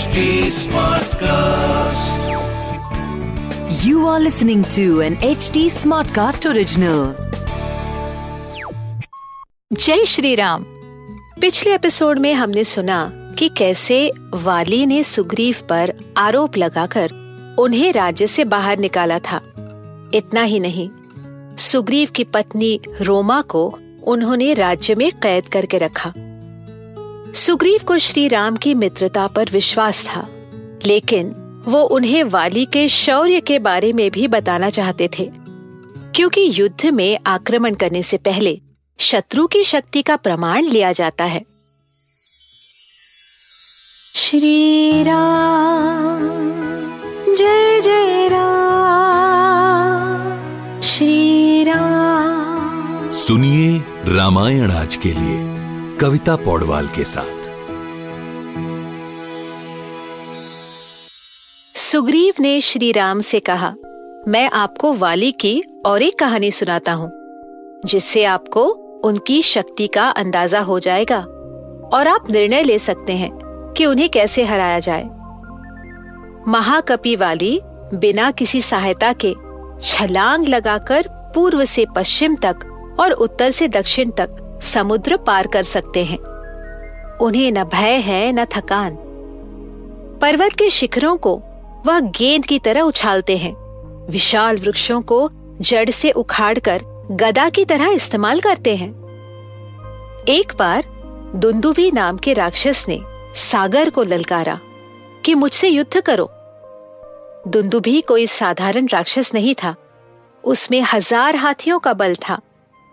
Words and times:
HD 0.00 0.20
Smartcast. 0.56 2.20
You 3.84 4.06
are 4.06 4.20
listening 4.20 4.62
to 4.74 4.84
an 5.00 5.16
HD 5.30 5.64
Smartcast 5.70 6.46
original. 6.50 7.02
जय 9.72 10.04
श्री 10.04 10.34
राम 10.34 10.64
पिछले 11.40 11.74
episode 11.74 12.18
में 12.18 12.32
हमने 12.34 12.64
सुना 12.64 13.00
कि 13.38 13.48
कैसे 13.48 14.00
वाली 14.34 14.84
ने 14.86 15.02
सुग्रीव 15.02 15.56
पर 15.68 15.92
आरोप 16.18 16.56
लगाकर 16.56 17.12
उन्हें 17.58 17.92
राज्य 17.92 18.26
से 18.26 18.44
बाहर 18.54 18.78
निकाला 18.78 19.18
था 19.30 19.40
इतना 20.14 20.42
ही 20.42 20.60
नहीं 20.60 20.88
सुग्रीव 21.66 22.10
की 22.16 22.24
पत्नी 22.24 22.78
रोमा 23.00 23.40
को 23.42 23.68
उन्होंने 24.06 24.52
राज्य 24.54 24.94
में 24.94 25.10
कैद 25.22 25.46
करके 25.46 25.78
रखा 25.78 26.12
सुग्रीव 27.34 27.80
को 27.86 27.96
श्री 27.98 28.26
राम 28.28 28.56
की 28.56 28.72
मित्रता 28.74 29.26
पर 29.26 29.50
विश्वास 29.52 30.04
था, 30.06 30.26
लेकिन 30.86 31.28
वो 31.66 31.82
उन्हें 31.82 32.22
वाली 32.24 32.64
के 32.66 32.88
शौर्य 32.88 33.40
के 33.40 33.58
बारे 33.58 33.92
में 33.92 34.10
भी 34.10 34.26
बताना 34.28 34.70
चाहते 34.70 35.08
थे, 35.18 35.30
क्योंकि 36.14 36.50
युद्ध 36.54 36.86
में 36.86 37.18
आक्रमण 37.26 37.74
करने 37.74 38.02
से 38.02 38.16
पहले 38.18 38.60
शत्रु 38.98 39.46
की 39.46 39.62
शक्ति 39.64 40.02
का 40.02 40.16
प्रमाण 40.16 40.64
लिया 40.64 40.92
जाता 40.92 41.24
है। 41.24 41.44
श्री 44.14 45.02
राम 45.02 46.28
जय 47.34 47.80
जय 47.80 48.28
राम 48.28 49.20
श्री 50.80 51.64
राम 51.64 53.10
सुनिए 53.10 53.78
रामायण 54.06 54.70
आज 54.72 54.96
के 54.96 55.12
लिए। 55.12 55.49
कविता 56.00 56.36
पौडवाल 56.36 56.86
के 56.88 57.04
साथ। 57.04 57.48
सुग्रीव 61.76 62.34
ने 62.40 62.60
श्री 62.60 62.92
राम 62.92 63.20
से 63.20 63.40
कहा, 63.40 63.74
मैं 64.28 64.50
आपको 64.50 64.92
वाली 64.92 65.32
की 65.32 65.62
और 65.86 66.02
एक 66.02 66.18
कहानी 66.18 66.50
सुनाता 66.50 66.92
हूँ, 66.92 67.10
जिससे 67.86 68.24
आपको 68.24 68.64
उनकी 69.04 69.42
शक्ति 69.42 69.86
का 69.86 70.08
अंदाज़ा 70.08 70.60
हो 70.60 70.78
जाएगा 70.78 71.20
और 71.92 72.08
आप 72.08 72.30
निर्णय 72.30 72.62
ले 72.62 72.78
सकते 72.78 73.12
हैं 73.12 73.30
कि 73.76 73.86
उन्हें 73.86 74.08
कैसे 74.08 74.44
हराया 74.44 74.78
जाए। 74.78 75.04
महाकपि 76.48 77.16
वाली 77.16 77.60
बिना 77.94 78.30
किसी 78.30 78.62
सहायता 78.62 79.12
के 79.24 79.34
छलांग 79.82 80.48
लगाकर 80.48 81.08
पूर्व 81.34 81.64
से 81.64 81.86
पश्चिम 81.96 82.36
तक 82.36 82.96
और 83.00 83.12
उत्तर 83.12 83.50
से 83.50 83.68
दक्षिण 83.68 84.10
तक 84.10 84.46
समुद्र 84.62 85.16
पार 85.16 85.46
कर 85.46 85.62
सकते 85.62 86.04
हैं। 86.04 86.18
उन्हें 87.18 87.50
न 87.52 87.64
भय 87.64 87.96
है, 87.96 88.32
न 88.32 88.44
थकान। 88.44 88.96
पर्वत 90.22 90.52
के 90.52 90.70
शिखरों 90.70 91.16
को 91.16 91.34
वह 91.86 92.00
गेंद 92.00 92.46
की 92.46 92.58
तरह 92.58 92.80
उछालते 92.80 93.36
हैं। 93.36 93.54
विशाल 94.10 94.58
वृक्षों 94.58 95.00
को 95.02 95.28
जड़ 95.60 95.90
से 95.90 96.10
उखाड़कर 96.10 96.82
गदा 97.10 97.48
की 97.48 97.64
तरह 97.64 97.88
इस्तेमाल 97.88 98.40
करते 98.40 98.76
हैं। 98.76 98.90
एक 100.28 100.52
बार 100.58 100.84
दुंदुभी 101.36 101.90
नाम 101.90 102.16
के 102.16 102.32
राक्षस 102.32 102.84
ने 102.88 103.00
सागर 103.36 103.90
को 103.90 104.02
ललकारा 104.02 104.58
कि 105.24 105.34
मुझसे 105.34 105.68
युद्ध 105.68 106.00
करो। 106.00 106.30
दुंदुभी 107.48 108.00
कोई 108.00 108.26
साधारण 108.26 108.86
राक्षस 108.86 109.34
नहीं 109.34 109.54
था। 109.54 109.74
उसमें 110.44 110.80
हज़ार 110.82 111.36
हाथियों 111.36 111.78
का 111.78 111.92
बल 111.92 112.14
था 112.28 112.38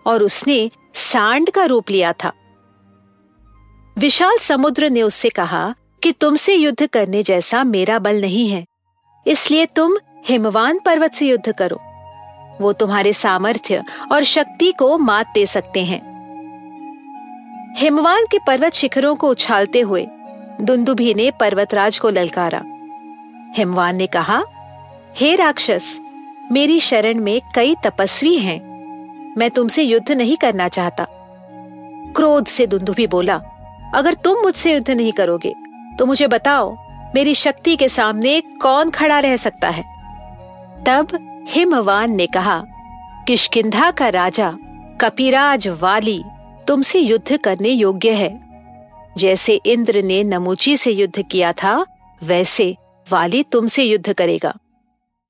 और 0.06 0.22
उसने 0.22 0.70
सांड 1.08 1.50
का 1.50 1.64
रूप 1.64 1.90
लिया 1.90 2.12
था। 2.14 2.32
विशाल 3.96 4.38
समुद्र 4.38 4.88
ने 4.90 5.02
उससे 5.02 5.28
कहा 5.28 5.74
कि 6.02 6.12
तुमसे 6.12 6.54
युद्ध 6.54 6.86
करने 6.86 7.22
जैसा 7.22 7.62
मेरा 7.64 7.98
बल 7.98 8.20
नहीं 8.20 8.48
है, 8.48 8.64
इसलिए 9.26 9.66
तुम 9.66 9.96
हिमवान 10.26 10.78
पर्वत 10.78 11.14
से 11.14 11.26
युद्ध 11.26 11.52
करो। 11.52 11.80
वो 12.60 12.72
तुम्हारे 12.72 13.12
सामर्थ्य 13.12 13.82
और 14.12 14.24
शक्ति 14.24 14.70
को 14.72 14.96
मात 14.98 15.32
दे 15.34 15.46
सकते 15.46 15.84
हैं। 15.84 16.00
हिमवान 17.78 18.26
के 18.30 18.38
पर्वत 18.38 18.74
शिखरों 18.74 19.14
को 19.16 19.30
उछालते 19.30 19.80
हुए 19.80 20.06
दुंदुभी 20.60 21.12
ने 21.14 21.30
पर्वतराज 21.30 21.98
को 21.98 22.10
ललकारा। 22.10 22.62
हिमवान 23.56 23.96
ने 23.96 24.06
कहा, 24.06 24.42
हे 25.16 25.34
राक्षस, 25.36 25.98
मेरी 26.52 26.80
शरण 26.80 27.20
में 27.20 27.40
कई 27.54 27.74
तपस्वी 27.84 28.38
हैं। 28.38 28.67
मैं 29.38 29.50
तुमसे 29.50 29.82
युद्ध 29.82 30.10
नहीं 30.12 30.36
करना 30.36 30.68
चाहता। 30.68 31.06
क्रोध 32.16 32.46
से 32.46 32.66
दुंदुभी 32.66 33.06
बोला, 33.06 33.40
अगर 33.94 34.14
तुम 34.14 34.40
मुझसे 34.42 34.74
युद्ध 34.74 34.90
नहीं 34.90 35.12
करोगे 35.12 35.54
तो 35.98 36.06
मुझे 36.06 36.26
बताओ, 36.26 36.76
मेरी 37.14 37.34
शक्ति 37.34 37.76
के 37.76 37.88
सामने 37.88 38.40
कौन 38.62 38.90
खड़ा 38.90 39.18
रह 39.18 39.36
सकता 39.36 39.68
है? 39.68 39.82
तब 40.86 41.08
हिमवान 41.48 42.10
ने 42.10 42.26
कहा 42.26 42.62
किशकिंधा 43.26 43.90
का 43.90 44.08
राजा, 44.08 44.50
कपिराज 45.00 45.68
वाली, 45.80 46.22
तुमसे 46.68 46.98
युद्ध 46.98 47.36
करने 47.36 47.68
योग्य 47.68 48.12
है। 48.12 48.30
जैसे 49.18 49.54
इंद्र 49.66 50.02
ने 50.02 50.22
नमुची 50.24 50.76
से 50.76 50.90
युद्ध 50.90 51.22
किया 51.22 51.52
था, 51.52 51.84
वैसे 52.22 52.76
वाली 53.06 53.42
तुमसे 53.42 53.84
युद्ध 53.84 54.12
करेगा। 54.12 54.54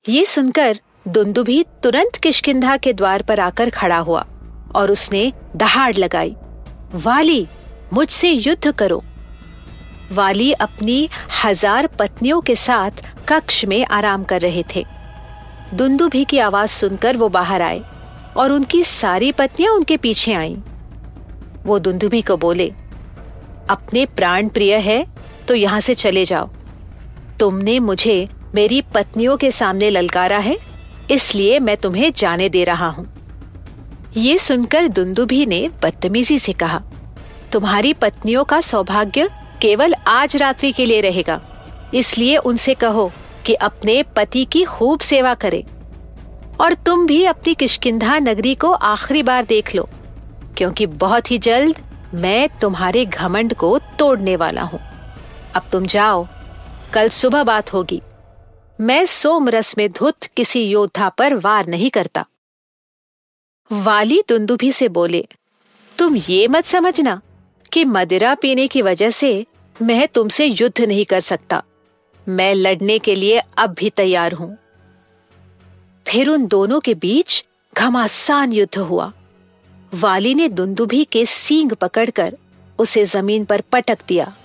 ये 0.05 0.25
सुनकर 0.25 0.79
दुंदुभी 1.09 1.63
तुरंत 1.83 2.15
किशकिंधा 2.15 2.75
के 2.77 2.91
द्वार 2.93 3.21
पर 3.21 3.39
आकर 3.39 3.69
खड़ा 3.69 3.97
हुआ 3.99 4.25
और 4.75 4.91
उसने 4.91 5.21
दहाड़ 5.55 5.95
लगाई, 5.95 6.35
वाली, 6.95 7.47
मुझसे 7.93 8.29
युद्ध 8.29 8.71
करो। 8.71 9.01
वाली 10.11 10.51
अपनी 10.53 11.09
हज़ार 11.43 11.87
पत्नियों 11.99 12.41
के 12.41 12.55
साथ 12.57 13.03
कक्ष 13.27 13.63
में 13.65 13.85
आराम 13.87 14.23
कर 14.23 14.41
रहे 14.41 14.63
थे। 14.75 14.85
दुंदुभी 15.73 16.23
की 16.25 16.37
आवाज़ 16.39 16.69
सुनकर 16.71 17.17
वो 17.17 17.29
बाहर 17.29 17.61
आए 17.61 17.81
और 18.37 18.51
उनकी 18.51 18.83
सारी 18.83 19.31
पत्नियाँ 19.33 19.73
उनके 19.73 19.97
पीछे 19.97 20.33
आईं। 20.33 20.57
वो 21.65 21.79
दुंदुभी 21.79 22.21
को 22.21 22.37
बोले, 22.37 22.71
अपने 23.69 24.05
प्राण 24.07 24.49
प्रिय 24.49 24.75
है 24.77 25.05
तो 25.47 25.55
यहाँ 25.55 25.79
से 25.81 25.93
चले 25.95 26.25
जाओ। 26.25 26.49
तुमने 27.39 27.79
मुझे 27.81 28.27
मेरी 28.55 28.81
पत्नियों 28.93 29.37
के 29.37 29.51
सामने 29.51 29.89
ललकारा 29.89 30.37
है 30.39 30.57
इसलिए 31.09 31.59
मैं 31.59 31.75
तुम्हें 31.77 32.11
जाने 32.11 32.49
दे 32.49 32.63
रहा 32.63 32.87
हूँ। 32.89 33.07
ये 34.17 34.37
सुनकर 34.37 34.87
दुंदुभी 34.87 35.45
ने 35.45 35.67
बदतमीजी 35.83 36.37
से 36.39 36.53
कहा, 36.53 36.81
तुम्हारी 37.51 37.93
पत्नियों 37.93 38.43
का 38.43 38.59
सौभाग्य 38.61 39.29
केवल 39.61 39.93
आज 40.07 40.35
रात्रि 40.37 40.71
के 40.71 40.85
लिए 40.85 41.01
रहेगा। 41.01 41.39
इसलिए 41.93 42.37
उनसे 42.37 42.73
कहो 42.73 43.11
कि 43.45 43.53
अपने 43.53 44.01
पति 44.15 44.43
की 44.45 44.63
खूब 44.63 44.99
सेवा 45.01 45.33
करे। 45.35 45.63
और 46.61 46.73
तुम 46.75 47.05
भी 47.07 47.23
अपनी 47.25 47.53
किशकिंधा 47.53 48.17
नगरी 48.19 48.53
को 48.55 48.71
आखिरी 48.71 49.23
बार 49.23 49.45
देख 49.45 49.75
लो, 49.75 49.87
क्योंकि 50.57 50.85
बहुत 50.85 51.31
ही 51.31 51.37
जल्द 51.39 51.77
मैं 52.15 52.49
तुम्हारे 52.61 53.05
घमंड 53.05 53.53
को 53.53 53.77
तोड़ने 53.99 54.35
वाला 54.35 54.61
हूँ। 54.61 54.79
अब 55.55 55.67
तुम 55.71 55.85
जाओ, 55.85 56.27
कल 56.93 57.09
सुबह 57.09 57.43
बात 57.43 57.73
होगी। 57.73 58.01
मैं 58.81 59.05
सोमरस 59.05 59.77
में 59.77 59.89
धुत 59.89 60.23
किसी 60.23 60.63
योद्धा 60.63 61.09
पर 61.09 61.33
वार 61.33 61.67
नहीं 61.67 61.89
करता। 61.89 62.25
वाली 63.71 64.23
दुंदुभी 64.29 64.71
से 64.71 64.87
बोले, 64.87 65.27
तुम 65.97 66.15
ये 66.15 66.47
मत 66.47 66.65
समझना 66.65 67.21
कि 67.73 67.85
मदिरा 67.85 68.35
पीने 68.35 68.67
की 68.67 68.81
वजह 68.81 69.09
से 69.09 69.45
मैं 69.81 70.07
तुमसे 70.07 70.45
युद्ध 70.45 70.81
नहीं 70.81 71.05
कर 71.05 71.19
सकता। 71.19 71.63
मैं 72.29 72.55
लड़ने 72.55 72.99
के 72.99 73.15
लिए 73.15 73.41
अब 73.57 73.73
भी 73.73 73.89
तैयार 73.89 74.33
हूँ। 74.33 74.57
फिर 76.07 76.29
उन 76.29 76.47
दोनों 76.47 76.79
के 76.79 76.93
बीच 76.93 77.45
घमासान 77.77 78.53
युद्ध 78.53 78.77
हुआ। 78.77 79.11
वाली 79.93 80.33
ने 80.35 80.47
दुंदुभी 80.49 81.03
के 81.03 81.25
सींग 81.25 81.71
पकड़कर 81.71 82.37
उसे 82.79 83.05
ज़मीन 83.05 83.45
पर 83.45 83.61
पटक 83.61 83.97
दिया। 84.07 84.35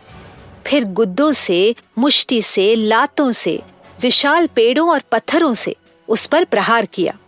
फिर 0.66 0.84
गुद्दों 0.84 1.32
से, 1.32 1.74
मुष्टि 1.98 2.42
से, 2.42 2.74
लातों 2.74 3.32
से 3.32 3.62
विशाल 4.04 4.46
पेड़ों 4.46 4.90
और 4.90 5.02
पत्थरों 5.12 5.54
से 5.54 5.76
उस 6.08 6.26
पर 6.26 6.44
प्रहार 6.44 6.86
किया। 6.86 7.18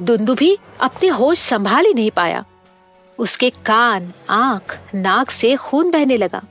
दुंदुभी 0.00 0.58
अपने 0.80 1.08
होश 1.08 1.38
संभाल 1.38 1.86
ही 1.86 1.94
नहीं 1.94 2.10
पाया। 2.10 2.44
उसके 3.18 3.50
कान, 3.50 4.12
आँख, 4.30 4.78
नाक 4.94 5.30
से 5.30 5.56
खून 5.56 5.90
बहने 5.90 6.16
लगा 6.16 6.42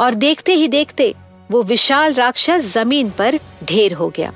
और 0.00 0.14
देखते 0.14 0.54
ही 0.54 0.68
देखते 0.68 1.14
वो 1.50 1.62
विशाल 1.62 2.14
राक्षस 2.14 2.60
ज़मीन 2.60 3.10
पर 3.10 3.40
ढेर 3.64 3.92
हो 3.92 4.08
गया। 4.08 4.32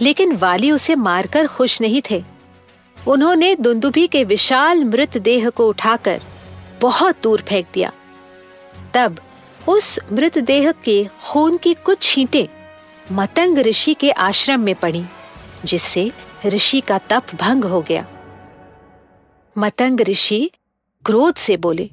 लेकिन 0.00 0.36
वाली 0.36 0.70
उसे 0.72 0.94
मारकर 0.94 1.46
खुश 1.46 1.80
नहीं 1.80 2.02
थे। 2.10 2.24
उन्होंने 3.08 3.54
दुंदुभी 3.54 4.06
के 4.06 4.24
विशाल 4.24 4.84
मृत 4.84 5.18
देह 5.18 5.50
को 5.50 5.68
उठाकर 5.68 6.20
बहुत 6.80 7.16
दूर 7.22 7.40
फेंक 7.48 7.66
दिया। 7.74 7.92
तब 8.94 9.20
उस 9.70 10.00
मृतदेह 10.12 10.72
के 10.72 11.04
खून 11.04 11.56
की 11.56 11.74
कुछ 11.74 12.02
छींटें 12.02 12.46
मतंग 13.12 13.58
ऋषि 13.58 13.94
के 13.94 14.10
आश्रम 14.10 14.60
में 14.60 14.74
पड़ी, 14.74 15.04
जिससे 15.64 16.12
ऋषि 16.46 16.80
का 16.80 16.98
तप 16.98 17.26
भंग 17.34 17.64
हो 17.64 17.80
गया। 17.82 18.06
मतंग 19.58 20.00
ऋषि 20.00 20.50
क्रोध 21.06 21.34
से 21.34 21.56
बोले, 21.56 21.90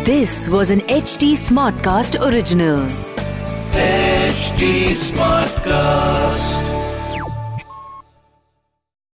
This 0.04 0.48
was 0.48 0.72
an 0.72 0.82
H 0.90 1.16
T 1.20 1.36
Smartcast 1.84 2.16
Smartcast 2.16 4.05
original. 4.36 4.56
HD 4.56 4.94
Smartcast. 4.94 6.65